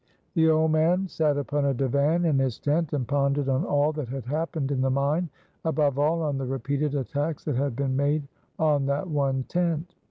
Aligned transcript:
The 0.33 0.49
old 0.49 0.71
man 0.71 1.07
sat 1.07 1.37
upon 1.37 1.63
a 1.65 1.75
divan 1.75 2.25
in 2.25 2.39
his 2.39 2.57
tent, 2.57 2.91
and 2.91 3.07
pondered 3.07 3.47
on 3.47 3.63
all 3.63 3.91
that 3.93 4.07
had 4.09 4.25
happened 4.25 4.71
in 4.71 4.81
the 4.81 4.89
mine; 4.89 5.29
above 5.63 5.99
all, 5.99 6.23
on 6.23 6.39
the 6.39 6.45
repeated 6.47 6.95
attacks 6.95 7.43
that 7.43 7.55
had 7.55 7.75
been 7.75 7.95
made 7.95 8.27
on 8.57 8.87
that 8.87 9.07
one 9.07 9.43
tent. 9.43 9.93